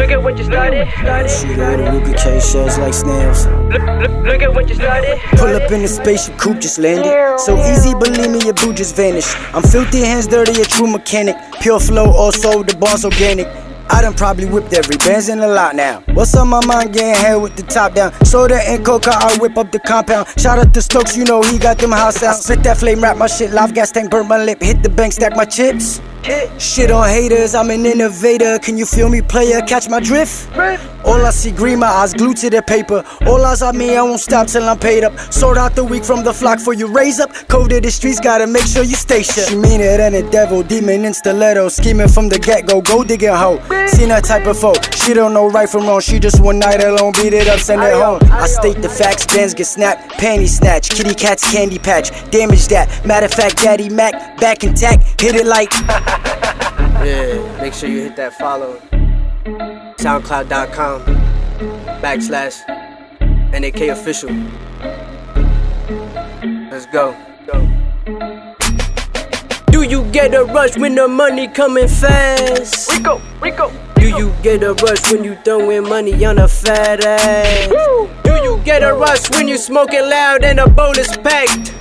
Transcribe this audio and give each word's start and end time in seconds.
Look 0.00 0.12
at 0.12 0.22
what 0.22 0.38
you 0.38 0.44
started. 0.44 0.88
Out 0.88 1.28
the 1.28 1.84
Ruger 1.92 2.16
K 2.16 2.40
shells 2.40 2.78
like 2.78 2.94
snails. 2.94 3.44
Look, 3.46 3.82
look, 3.82 4.24
look 4.24 4.40
at 4.40 4.54
what 4.54 4.66
you 4.66 4.74
started. 4.74 5.18
Pull 5.32 5.54
up 5.54 5.70
in 5.70 5.82
the 5.82 5.88
spaceship 5.88 6.38
coupe, 6.38 6.58
just 6.58 6.78
landed. 6.78 7.38
So 7.38 7.58
easy, 7.70 7.92
believe 7.92 8.30
me, 8.30 8.42
your 8.42 8.54
boo 8.54 8.72
just 8.72 8.96
vanished. 8.96 9.28
I'm 9.54 9.62
filthy, 9.62 10.00
hands 10.00 10.26
dirty, 10.26 10.62
a 10.62 10.64
true 10.64 10.90
mechanic. 10.90 11.36
Pure 11.60 11.80
flow, 11.80 12.10
also 12.12 12.62
the 12.62 12.74
boss 12.76 13.04
organic. 13.04 13.46
I 13.90 14.00
done 14.00 14.14
probably 14.14 14.46
whipped 14.46 14.72
every 14.72 14.96
Benz 14.96 15.28
in 15.28 15.38
the 15.38 15.48
lot 15.48 15.76
now. 15.76 16.02
What's 16.14 16.34
on 16.34 16.48
my 16.48 16.64
mind 16.64 16.94
getting 16.94 17.14
head 17.22 17.34
with 17.34 17.56
the 17.56 17.62
top 17.64 17.94
down? 17.94 18.14
Soda 18.24 18.56
and 18.56 18.82
coca, 18.82 19.10
I 19.12 19.36
whip 19.38 19.58
up 19.58 19.70
the 19.70 19.80
compound. 19.80 20.28
Shout 20.38 20.58
out 20.58 20.72
to 20.72 20.80
Stokes, 20.80 21.14
you 21.14 21.24
know 21.24 21.42
he 21.42 21.58
got 21.58 21.76
them 21.76 21.92
house 21.92 22.22
out. 22.22 22.36
Spit 22.36 22.62
that 22.62 22.78
flame, 22.78 23.02
wrap 23.02 23.18
my 23.18 23.26
shit, 23.26 23.50
live 23.50 23.74
gas 23.74 23.90
tank, 23.90 24.10
burn 24.10 24.26
my 24.28 24.42
lip, 24.42 24.62
hit 24.62 24.82
the 24.82 24.88
bank, 24.88 25.12
stack 25.12 25.36
my 25.36 25.44
chips. 25.44 26.00
Shit 26.58 26.90
on 26.90 27.08
haters, 27.08 27.54
I'm 27.54 27.70
an 27.70 27.86
innovator. 27.86 28.58
Can 28.58 28.76
you 28.76 28.84
feel 28.84 29.08
me, 29.08 29.22
player? 29.22 29.60
Catch 29.62 29.88
my 29.88 30.00
drift? 30.00 30.54
All 31.04 31.24
I 31.24 31.30
see 31.30 31.50
green, 31.50 31.78
my 31.78 31.86
eyes 31.86 32.12
glued 32.12 32.36
to 32.38 32.50
the 32.50 32.60
paper. 32.60 33.02
All 33.26 33.42
eyes 33.44 33.62
on 33.62 33.78
me, 33.78 33.96
I 33.96 34.02
won't 34.02 34.20
stop 34.20 34.46
till 34.46 34.68
I'm 34.68 34.78
paid 34.78 35.02
up. 35.02 35.18
Sold 35.32 35.56
out 35.56 35.74
the 35.74 35.82
week 35.82 36.04
from 36.04 36.22
the 36.22 36.34
flock 36.34 36.60
for 36.60 36.74
you 36.74 36.86
raise 36.86 37.18
up. 37.20 37.32
Code 37.48 37.72
of 37.72 37.82
the 37.82 37.90
streets, 37.90 38.20
gotta 38.20 38.46
make 38.46 38.66
sure 38.66 38.82
you 38.82 38.96
stay 38.96 39.22
shut. 39.22 39.48
She 39.48 39.56
meaner 39.56 39.96
than 39.96 40.14
a 40.14 40.30
devil, 40.30 40.62
demon 40.62 41.06
in 41.06 41.14
stiletto. 41.14 41.68
Scheming 41.70 42.08
from 42.08 42.28
the 42.28 42.38
get 42.38 42.66
go, 42.66 42.82
go 42.82 43.02
digging 43.02 43.30
hoe. 43.30 43.58
Seen 43.86 44.10
that 44.10 44.24
type 44.24 44.46
of 44.46 44.58
folk. 44.58 44.76
She 44.94 45.14
don't 45.14 45.32
know 45.32 45.48
right 45.48 45.68
from 45.68 45.86
wrong, 45.86 46.00
she 46.00 46.18
just 46.18 46.40
one 46.42 46.58
night 46.58 46.84
alone. 46.84 47.12
Beat 47.12 47.32
it 47.32 47.48
up, 47.48 47.60
send 47.60 47.82
it 47.82 47.94
home. 47.94 48.20
I 48.30 48.46
state 48.46 48.82
the 48.82 48.90
facts, 48.90 49.26
Benz 49.26 49.54
get 49.54 49.66
snapped, 49.66 50.12
panty 50.20 50.48
snatch. 50.48 50.90
Kitty 50.90 51.14
cat's 51.14 51.50
candy 51.50 51.78
patch, 51.78 52.10
damage 52.30 52.68
that. 52.68 53.06
Matter 53.06 53.26
of 53.26 53.32
fact, 53.32 53.56
Daddy 53.62 53.88
Mac, 53.88 54.38
back 54.38 54.62
intact. 54.64 55.20
Hit 55.20 55.34
it 55.34 55.46
like. 55.46 55.72
Yeah, 57.02 57.60
make 57.62 57.72
sure 57.72 57.88
you 57.88 58.02
hit 58.02 58.16
that 58.16 58.34
follow. 58.34 58.76
SoundCloud.com 59.96 61.00
backslash 62.02 62.60
NAK 63.52 63.88
official. 63.88 64.28
Let's 66.70 66.84
go. 66.86 67.16
go. 67.46 67.66
Do 69.72 69.82
you 69.82 70.04
get 70.12 70.34
a 70.34 70.44
rush 70.44 70.76
when 70.76 70.94
the 70.94 71.08
money 71.08 71.48
coming 71.48 71.88
fast? 71.88 72.92
Rico, 72.92 73.22
Rico. 73.40 73.72
Do 73.94 74.08
you 74.08 74.34
get 74.42 74.62
a 74.62 74.74
rush 74.74 75.10
when 75.10 75.24
you 75.24 75.36
throwing 75.36 75.88
money 75.88 76.22
on 76.26 76.38
a 76.38 76.48
fat 76.48 77.02
ass? 77.02 77.68
Do 78.24 78.30
you 78.44 78.60
get 78.62 78.82
a 78.82 78.92
rush 78.92 79.30
when 79.30 79.48
you 79.48 79.56
smoking 79.56 80.02
loud 80.02 80.44
and 80.44 80.60
a 80.60 80.68
bowl 80.68 80.98
is 80.98 81.16
packed? 81.16 81.74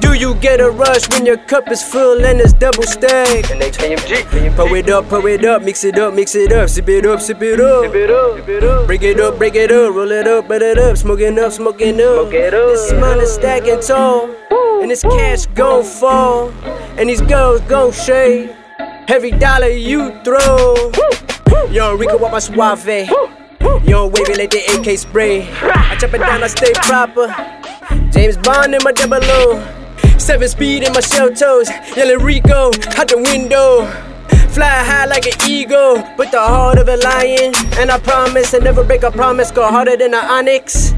Do 0.00 0.14
you 0.14 0.34
get 0.36 0.60
a 0.60 0.70
rush 0.70 1.08
when 1.10 1.26
your 1.26 1.36
cup 1.36 1.70
is 1.70 1.82
full 1.82 2.24
and 2.24 2.40
it's 2.40 2.52
double 2.52 2.82
stacked? 2.82 3.50
And 3.50 3.60
they 3.60 3.70
KMG. 3.70 4.56
Pour 4.56 4.76
it 4.76 4.88
up, 4.90 5.08
pour 5.08 5.28
it 5.28 5.44
up, 5.44 5.62
mix 5.62 5.84
it 5.84 5.98
up, 5.98 6.14
mix 6.14 6.34
it 6.34 6.52
up, 6.52 6.68
sip 6.68 6.88
it 6.88 7.06
up, 7.06 7.20
sip 7.20 7.42
it 7.42 7.60
up. 7.60 7.84
Sip 7.84 7.94
it 7.94 8.10
up, 8.10 8.36
sip 8.36 8.48
it 8.48 8.64
up. 8.64 8.86
Break 8.86 9.02
it 9.02 9.20
up, 9.20 9.38
break 9.38 9.54
it 9.54 9.70
up, 9.70 9.94
roll 9.94 10.10
it 10.10 10.26
up, 10.26 10.48
burn 10.48 10.62
it 10.62 10.78
up, 10.78 10.96
smoking 10.96 11.38
up, 11.38 11.52
smoking 11.52 12.00
up. 12.00 12.28
Smoke 12.28 12.34
it 12.34 12.54
up. 12.54 12.68
This 12.70 12.92
money 12.94 13.26
stacking 13.26 13.80
tall, 13.80 14.30
and 14.82 14.90
this 14.90 15.02
cash 15.02 15.46
gon' 15.46 15.84
fall, 15.84 16.50
and 16.98 17.08
these 17.08 17.20
girls 17.22 17.60
gon' 17.62 17.92
shade. 17.92 18.54
Every 19.08 19.32
dollar 19.32 19.68
you 19.68 20.12
throw, 20.22 20.92
Young 21.70 21.98
Rico 21.98 22.18
with 22.18 22.32
my 22.32 22.38
suave. 22.38 23.08
Young 23.84 24.12
wavy 24.12 24.34
like 24.34 24.50
the 24.50 24.62
AK 24.74 24.98
spray. 24.98 25.48
I 25.62 25.96
chop 25.96 26.14
it 26.14 26.18
down, 26.18 26.42
I 26.42 26.46
stay 26.46 26.72
proper. 26.74 27.26
James 28.10 28.36
Bond 28.36 28.74
in 28.74 28.80
my 28.84 28.92
double 28.92 29.18
O. 29.22 29.79
Seven 30.20 30.48
speed 30.48 30.82
in 30.82 30.92
my 30.92 31.00
shell 31.00 31.30
toes. 31.30 31.70
Yelling 31.96 32.22
Rico 32.22 32.70
out 32.98 33.08
the 33.08 33.16
window. 33.32 33.86
Fly 34.50 34.66
high 34.66 35.06
like 35.06 35.24
an 35.26 35.32
eagle, 35.48 35.94
with 36.18 36.30
the 36.30 36.38
heart 36.38 36.78
of 36.78 36.88
a 36.88 36.96
lion. 36.98 37.54
And 37.78 37.90
I 37.90 37.98
promise 37.98 38.52
I 38.52 38.58
never 38.58 38.84
break 38.84 39.02
a 39.02 39.10
promise, 39.10 39.50
go 39.50 39.66
harder 39.66 39.96
than 39.96 40.12
an 40.12 40.24
onyx. 40.24 40.92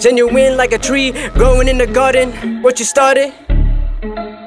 Genuine 0.00 0.56
like 0.56 0.72
a 0.72 0.78
tree, 0.78 1.12
growing 1.34 1.68
in 1.68 1.78
the 1.78 1.86
garden. 1.86 2.60
What 2.60 2.80
you 2.80 2.84
started? 2.84 3.32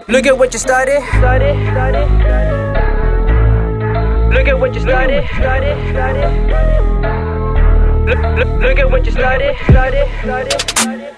Look 0.10 0.26
at 0.28 0.38
what 0.38 0.52
you 0.52 0.60
started. 0.60 1.02
Started, 1.18 1.56
started, 1.72 2.08
started. 2.20 2.50
Look 4.34 4.48
at 4.48 4.60
what 4.60 4.76
you 4.76 4.82
started. 4.82 5.26
Started, 5.30 5.78
started. 5.92 6.30
Look, 8.06 8.20
look, 8.38 8.62
look 8.62 8.80
at 8.80 8.92
what 8.92 9.06
you 9.06 9.12
started. 9.12 9.56
Started, 9.70 10.08
started, 10.22 10.62
started. 10.78 11.16